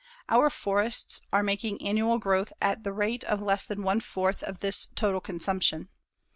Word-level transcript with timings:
Our 0.29 0.49
forests 0.49 1.21
are 1.31 1.43
making 1.43 1.79
annual 1.85 2.17
growth 2.17 2.51
at 2.59 2.83
the 2.83 2.91
rate 2.91 3.23
of 3.25 3.39
less 3.39 3.67
than 3.67 3.83
one 3.83 3.99
fourth 3.99 4.41
of 4.41 4.59
this 4.59 4.87
total 4.95 5.21
consumption. 5.21 5.89